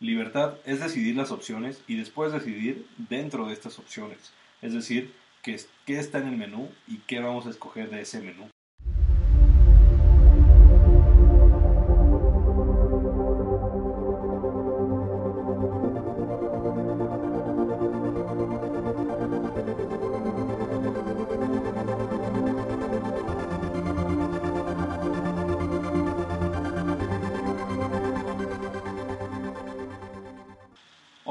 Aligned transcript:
Libertad 0.00 0.58
es 0.64 0.80
decidir 0.80 1.16
las 1.16 1.32
opciones 1.32 1.82
y 1.88 1.96
después 1.96 2.32
decidir 2.32 2.86
dentro 2.96 3.46
de 3.46 3.52
estas 3.52 3.80
opciones, 3.80 4.32
es 4.62 4.72
decir, 4.72 5.12
qué, 5.42 5.58
está 5.86 6.18
en 6.18 6.28
el 6.28 6.36
menú 6.36 6.70
y 6.86 6.98
qué 6.98 7.18
vamos 7.18 7.46
a 7.46 7.50
escoger 7.50 7.90
de 7.90 8.02
ese 8.02 8.20
menú. 8.20 8.48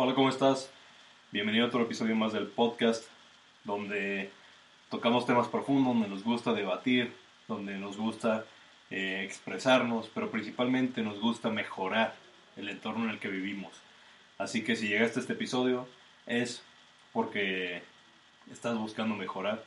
Hola, 0.08 0.16
¿cómo 0.16 0.30
estás? 0.30 0.72
Bienvenido 1.34 1.66
a 1.66 1.68
otro 1.68 1.82
episodio 1.82 2.16
más 2.16 2.32
del 2.32 2.48
podcast 2.48 3.04
donde 3.66 4.32
tocamos 4.90 5.26
temas 5.26 5.50
profundos, 5.50 5.94
donde 5.94 6.08
nos 6.08 6.24
gusta 6.24 6.54
debatir, 6.54 7.14
donde 7.50 7.78
nos 7.78 7.98
gusta 7.98 8.46
eh, 8.90 9.24
expresarnos, 9.26 10.10
pero 10.16 10.32
principalmente 10.32 11.02
nos 11.02 11.20
gusta 11.20 11.50
mejorar 11.50 12.16
el 12.56 12.70
entorno 12.70 13.04
en 13.04 13.10
el 13.10 13.20
que 13.20 13.28
vivimos. 13.28 13.74
Así 14.38 14.64
que 14.64 14.78
si 14.78 14.88
llegaste 14.88 15.20
a 15.20 15.24
este 15.24 15.34
episodio 15.34 15.90
es 16.26 16.64
porque 17.12 17.82
estás 18.50 18.78
buscando 18.78 19.14
mejorar 19.14 19.66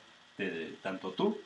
tanto 0.83 1.11
tú 1.11 1.39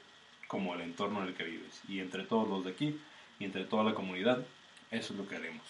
como 0.47 0.73
el 0.77 0.83
entorno 0.83 1.21
en 1.23 1.30
el 1.30 1.35
que 1.35 1.43
vives. 1.43 1.83
Y 1.88 1.99
entre 1.99 2.23
todos 2.23 2.49
los 2.49 2.65
de 2.65 2.71
aquí 2.71 2.97
y 3.41 3.45
entre 3.45 3.65
toda 3.65 3.83
la 3.83 3.95
comunidad, 3.95 4.47
eso 4.93 5.15
es 5.15 5.19
lo 5.19 5.27
que 5.27 5.35
haremos. 5.35 5.66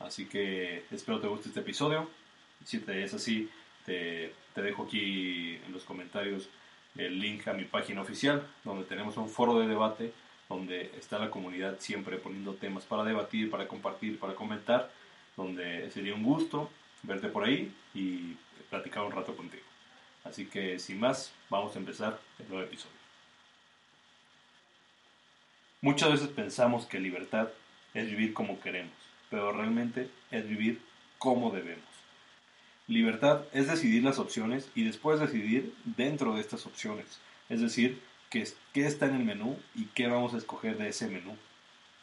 Así 0.00 0.26
que 0.26 0.84
espero 0.90 1.20
te 1.20 1.28
guste 1.28 1.50
este 1.50 1.60
episodio. 1.60 2.10
Si 2.64 2.78
te 2.78 3.04
es 3.04 3.14
así, 3.14 3.50
te, 3.84 4.32
dejo 4.54 4.84
aquí 4.84 5.58
en 5.66 5.72
los 5.72 5.84
comentarios 5.84 6.48
el 6.96 7.18
link 7.18 7.46
a 7.48 7.52
mi 7.52 7.64
página 7.64 8.00
oficial, 8.00 8.46
donde 8.64 8.84
tenemos 8.84 9.16
un 9.16 9.28
foro 9.28 9.58
de 9.58 9.68
debate, 9.68 10.12
donde 10.48 10.90
está 10.98 11.18
la 11.18 11.30
comunidad 11.30 11.76
siempre 11.80 12.16
poniendo 12.18 12.54
temas 12.54 12.84
para 12.84 13.04
debatir, 13.04 13.50
para 13.50 13.66
compartir, 13.66 14.18
para 14.18 14.34
comentar, 14.34 14.90
donde 15.36 15.90
sería 15.90 16.14
un 16.14 16.22
gusto 16.22 16.70
verte 17.02 17.28
por 17.28 17.44
ahí 17.44 17.72
y 17.94 18.36
platicar 18.70 19.02
un 19.04 19.12
rato 19.12 19.36
contigo. 19.36 19.64
Así 20.24 20.46
que 20.46 20.78
sin 20.78 21.00
más, 21.00 21.32
vamos 21.50 21.74
a 21.76 21.78
empezar 21.78 22.18
el 22.38 22.48
nuevo 22.48 22.64
episodio. 22.64 22.94
Muchas 25.82 26.12
veces 26.12 26.28
pensamos 26.28 26.86
que 26.86 26.98
libertad 26.98 27.48
es 27.92 28.06
vivir 28.06 28.32
como 28.32 28.58
queremos, 28.60 28.94
pero 29.28 29.52
realmente 29.52 30.08
es 30.30 30.48
vivir 30.48 30.80
como 31.18 31.50
debemos. 31.50 31.93
Libertad 32.86 33.44
es 33.52 33.68
decidir 33.68 34.04
las 34.04 34.18
opciones 34.18 34.68
y 34.74 34.84
después 34.84 35.18
decidir 35.18 35.74
dentro 35.84 36.34
de 36.34 36.42
estas 36.42 36.66
opciones, 36.66 37.18
es 37.48 37.62
decir, 37.62 38.00
qué, 38.28 38.46
está 38.74 39.06
en 39.06 39.14
el 39.14 39.24
menú 39.24 39.58
y 39.74 39.86
qué 39.86 40.06
vamos 40.06 40.34
a 40.34 40.38
escoger 40.38 40.76
de 40.76 40.88
ese 40.88 41.08
menú. 41.08 41.36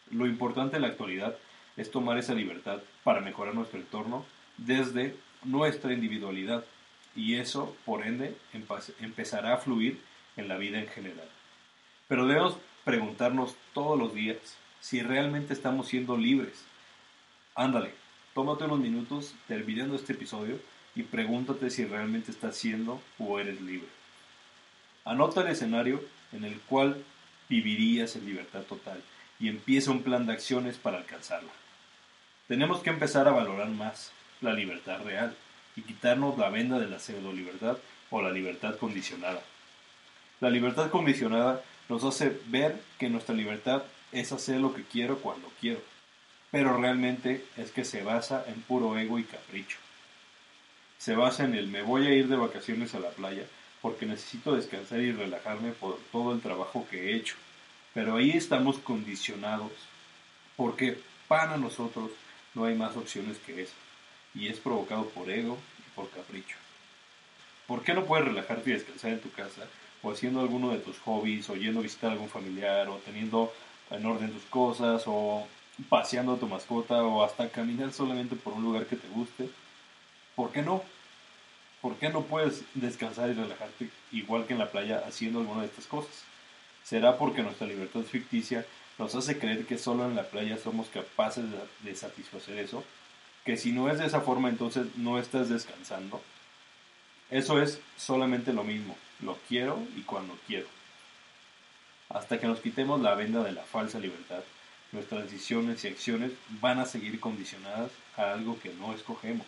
Lo 0.10 0.26
importante 0.26 0.78
en 0.78 0.82
la 0.82 0.88
actualidad 0.88 1.38
es 1.78 1.92
tomar 1.92 2.18
esa 2.18 2.34
libertad 2.34 2.80
para 3.04 3.22
mejorar 3.22 3.54
nuestro 3.54 3.80
entorno 3.80 4.26
desde 4.58 5.16
nuestra 5.44 5.94
individualidad 5.94 6.66
y 7.16 7.36
eso, 7.36 7.76
por 7.86 8.06
ende, 8.06 8.36
empezará 9.00 9.54
a 9.54 9.58
fluir 9.58 10.00
en 10.38 10.48
la 10.48 10.58
vida 10.58 10.80
en 10.80 10.88
general. 10.88 11.30
Pero 12.08 12.26
debemos 12.26 12.58
preguntarnos 12.86 13.56
todos 13.74 14.00
los 14.00 14.14
días 14.14 14.38
si 14.80 15.02
realmente 15.02 15.54
estamos 15.54 15.88
siendo 15.88 16.18
libres. 16.18 16.66
Ándale, 17.54 17.94
tómate 18.34 18.66
unos 18.66 18.80
minutos 18.80 19.34
terminando 19.48 19.96
este 19.96 20.14
episodio 20.14 20.60
y 20.96 21.04
pregúntate 21.04 21.70
si 21.70 21.86
realmente 21.86 22.32
estás 22.32 22.56
siendo 22.56 23.02
o 23.18 23.40
eres 23.40 23.62
libre. 23.62 23.88
Anota 25.06 25.42
el 25.42 25.48
escenario 25.48 26.04
en 26.32 26.44
el 26.46 26.60
cual 26.62 27.04
vivirías 27.50 28.16
en 28.16 28.26
libertad 28.26 28.62
total 28.62 29.02
y 29.40 29.50
empieza 29.50 29.92
un 29.92 30.04
plan 30.04 30.26
de 30.26 30.34
acciones 30.34 30.78
para 30.78 30.98
alcanzarla. 30.98 31.52
Tenemos 32.48 32.82
que 32.82 32.90
empezar 32.90 33.28
a 33.28 33.32
valorar 33.32 33.70
más 33.70 34.12
la 34.42 34.54
libertad 34.54 35.02
real 35.04 35.36
y 35.76 35.82
quitarnos 35.82 36.38
la 36.38 36.50
venda 36.50 36.80
de 36.80 36.88
la 36.88 37.00
pseudo 37.00 37.32
libertad 37.32 37.78
o 38.10 38.22
la 38.22 38.32
libertad 38.32 38.78
condicionada. 38.78 39.42
La 40.40 40.50
libertad 40.50 40.90
condicionada 40.90 41.64
nos 41.90 42.04
hace 42.04 42.38
ver 42.48 42.82
que 43.00 43.10
nuestra 43.10 43.36
libertad 43.36 43.84
es 44.12 44.32
hacer 44.32 44.60
lo 44.60 44.74
que 44.74 44.84
quiero 44.84 45.20
cuando 45.20 45.52
quiero, 45.60 45.82
pero 46.52 46.78
realmente 46.78 47.46
es 47.58 47.72
que 47.72 47.86
se 47.86 48.04
basa 48.04 48.44
en 48.48 48.62
puro 48.62 48.98
ego 48.98 49.18
y 49.18 49.24
capricho. 49.24 49.78
Se 50.98 51.16
basa 51.16 51.46
en 51.46 51.56
el 51.56 51.68
me 51.68 51.82
voy 51.82 52.06
a 52.06 52.14
ir 52.14 52.28
de 52.28 52.36
vacaciones 52.36 52.94
a 52.94 53.00
la 53.00 53.10
playa 53.10 53.46
porque 53.82 54.06
necesito 54.06 54.56
descansar 54.56 55.00
y 55.00 55.12
relajarme 55.12 55.72
por 55.72 55.98
todo 56.12 56.34
el 56.34 56.42
trabajo 56.42 56.86
que 56.90 57.10
he 57.10 57.16
hecho. 57.16 57.36
Pero 57.94 58.18
ahí 58.18 58.32
estamos 58.32 58.78
condicionados 58.78 59.72
porque 60.56 61.00
para 61.28 61.58
nosotros 61.58 62.12
no 62.54 62.66
hay 62.66 62.76
más 62.76 62.96
opciones 62.98 63.38
que 63.40 63.64
esa 63.64 63.74
y 64.36 64.48
es 64.48 64.60
provocado 64.60 65.08
por 65.10 65.30
ego 65.30 65.58
y 65.80 65.96
por 65.96 66.10
capricho. 66.10 66.58
¿Por 67.66 67.84
qué 67.84 67.94
no 67.94 68.06
puedes 68.06 68.28
relajarte 68.28 68.70
y 68.70 68.74
descansar 68.74 69.12
en 69.12 69.22
tu 69.22 69.32
casa 69.32 69.64
o 70.04 70.12
haciendo 70.12 70.42
alguno 70.42 70.72
de 70.72 70.80
tus 70.80 71.00
hobbies 71.00 71.50
o 71.50 71.56
yendo 71.56 71.80
a 71.80 71.84
visitar 71.84 72.10
a 72.10 72.14
algún 72.14 72.30
familiar 72.30 72.90
o 72.90 72.98
teniendo 72.98 73.54
en 73.90 74.06
orden 74.06 74.32
tus 74.32 74.44
cosas 74.44 75.04
o 75.06 75.48
paseando 75.90 76.34
a 76.34 76.38
tu 76.38 76.48
mascota 76.48 77.04
o 77.04 77.24
hasta 77.24 77.50
caminar 77.50 77.92
solamente 77.94 78.36
por 78.36 78.54
un 78.54 78.64
lugar 78.64 78.86
que 78.86 78.96
te 78.96 79.08
guste? 79.10 79.50
¿Por 80.36 80.52
qué 80.52 80.62
no? 80.62 80.84
¿Por 81.82 81.96
qué 81.96 82.10
no 82.10 82.22
puedes 82.24 82.64
descansar 82.76 83.30
y 83.30 83.34
relajarte 83.34 83.90
igual 84.12 84.46
que 84.46 84.54
en 84.54 84.60
la 84.60 84.72
playa 84.72 85.04
haciendo 85.08 85.40
alguna 85.40 85.62
de 85.62 85.68
estas 85.68 85.88
cosas? 85.88 86.24
¿Será 86.84 87.18
porque 87.18 87.42
nuestra 87.42 87.68
libertad 87.68 88.02
ficticia 88.02 88.66
nos 89.00 89.16
hace 89.16 89.40
creer 89.40 89.66
que 89.66 89.78
solo 89.78 90.06
en 90.06 90.16
la 90.16 90.24
playa 90.24 90.58
somos 90.58 90.88
capaces 90.90 91.46
de 91.80 91.96
satisfacer 91.96 92.60
eso? 92.60 92.84
Que 93.46 93.58
si 93.58 93.72
no 93.72 93.90
es 93.90 93.98
de 93.98 94.06
esa 94.06 94.22
forma 94.22 94.50
entonces 94.50 94.96
no 94.96 95.18
estás 95.18 95.50
descansando. 95.50 96.22
Eso 97.32 97.62
es 97.62 97.80
solamente 97.98 98.54
lo 98.54 98.64
mismo, 98.64 98.96
lo 99.22 99.38
quiero 99.48 99.80
y 99.96 100.02
cuando 100.02 100.38
quiero. 100.46 100.68
Hasta 102.10 102.40
que 102.40 102.46
nos 102.46 102.60
quitemos 102.60 103.02
la 103.02 103.16
venda 103.16 103.42
de 103.42 103.54
la 103.54 103.64
falsa 103.64 104.00
libertad, 104.00 104.44
nuestras 104.92 105.24
decisiones 105.24 105.84
y 105.84 105.88
acciones 105.88 106.32
van 106.60 106.80
a 106.80 106.86
seguir 106.86 107.20
condicionadas 107.20 107.92
a 108.18 108.34
algo 108.34 108.60
que 108.60 108.74
no 108.74 108.94
escogemos. 108.94 109.48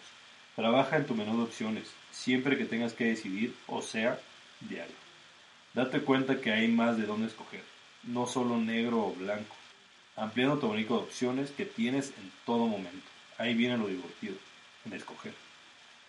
Trabaja 0.56 0.98
en 0.98 1.06
tu 1.06 1.16
menú 1.16 1.38
de 1.38 1.44
opciones, 1.44 1.90
siempre 2.12 2.58
que 2.58 2.66
tengas 2.66 2.94
que 2.94 3.06
decidir, 3.06 3.56
o 3.68 3.82
sea, 3.82 4.20
diario. 4.62 4.96
Date 5.74 6.02
cuenta 6.02 6.40
que 6.40 6.52
hay 6.52 6.68
más 6.68 6.98
de 6.98 7.06
dónde 7.06 7.28
escoger, 7.28 7.64
no 8.04 8.28
solo 8.28 8.58
negro 8.58 9.08
o 9.08 9.14
blanco, 9.14 9.56
ampliando 10.16 10.60
tu 10.60 10.68
abanico 10.68 10.98
de 10.98 11.04
opciones 11.04 11.52
que 11.52 11.66
tienes 11.66 12.14
en 12.18 12.32
todo 12.46 12.68
momento. 12.68 13.08
Ahí 13.38 13.56
viene 13.56 13.78
lo 13.78 13.88
divertido, 13.88 14.36
en 14.86 14.94
escoger. 14.94 15.34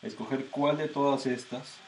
Escoger 0.03 0.47
cuál 0.47 0.77
de 0.77 0.89
todas 0.89 1.25
estas 1.25 1.79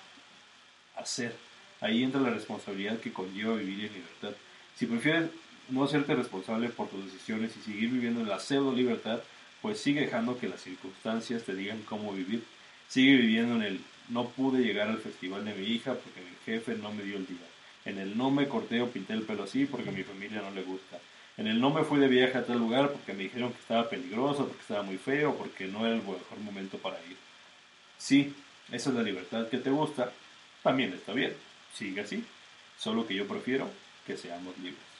hacer. 0.96 1.36
Ahí 1.80 2.02
entra 2.02 2.20
la 2.20 2.30
responsabilidad 2.30 2.98
que 3.00 3.12
conlleva 3.12 3.54
vivir 3.54 3.86
en 3.86 3.92
libertad. 3.92 4.32
Si 4.76 4.86
prefieres 4.86 5.30
no 5.68 5.84
hacerte 5.84 6.14
responsable 6.14 6.68
por 6.68 6.88
tus 6.88 7.04
decisiones 7.04 7.56
y 7.56 7.62
seguir 7.62 7.90
viviendo 7.90 8.20
en 8.20 8.28
la 8.28 8.40
pseudo 8.40 8.72
libertad, 8.72 9.20
pues 9.62 9.80
sigue 9.80 10.02
dejando 10.02 10.38
que 10.38 10.48
las 10.48 10.60
circunstancias 10.60 11.44
te 11.44 11.54
digan 11.54 11.82
cómo 11.82 12.12
vivir. 12.12 12.44
Sigue 12.88 13.16
viviendo 13.16 13.56
en 13.56 13.62
el 13.62 13.80
no 14.08 14.28
pude 14.28 14.62
llegar 14.62 14.88
al 14.88 14.98
festival 14.98 15.44
de 15.44 15.54
mi 15.54 15.66
hija 15.66 15.94
porque 15.94 16.20
mi 16.20 16.36
jefe 16.44 16.76
no 16.76 16.92
me 16.92 17.02
dio 17.02 17.16
el 17.16 17.26
día. 17.26 17.46
En 17.84 17.98
el 17.98 18.16
no 18.16 18.30
me 18.30 18.48
corté 18.48 18.80
o 18.80 18.90
pinté 18.90 19.12
el 19.12 19.22
pelo 19.22 19.44
así 19.44 19.64
porque 19.64 19.88
a 19.88 19.92
mi 19.92 20.02
familia 20.02 20.42
no 20.42 20.50
le 20.50 20.62
gusta. 20.62 20.98
En 21.36 21.46
el 21.46 21.60
no 21.60 21.70
me 21.70 21.84
fui 21.84 21.98
de 21.98 22.08
viaje 22.08 22.38
a 22.38 22.46
tal 22.46 22.58
lugar 22.58 22.90
porque 22.90 23.12
me 23.12 23.24
dijeron 23.24 23.52
que 23.52 23.58
estaba 23.58 23.90
peligroso, 23.90 24.46
porque 24.46 24.62
estaba 24.62 24.82
muy 24.82 24.96
feo, 24.96 25.36
porque 25.36 25.66
no 25.66 25.86
era 25.86 25.94
el 25.94 26.02
mejor 26.02 26.38
momento 26.42 26.78
para 26.78 26.96
ir. 27.04 27.16
Sí, 27.98 28.34
esa 28.72 28.90
es 28.90 28.96
la 28.96 29.02
libertad 29.02 29.48
que 29.48 29.58
te 29.58 29.70
gusta, 29.70 30.12
también 30.62 30.92
está 30.92 31.12
bien, 31.12 31.34
sigue 31.74 32.00
así, 32.00 32.24
solo 32.78 33.06
que 33.06 33.14
yo 33.14 33.28
prefiero 33.28 33.68
que 34.06 34.16
seamos 34.16 34.56
libres. 34.58 34.95